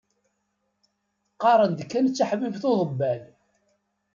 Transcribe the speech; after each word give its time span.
Qqaren-d 1.33 1.79
kan 1.89 2.05
d 2.07 2.11
taḥbibt 2.13 2.63
uḍebbal. 2.71 3.21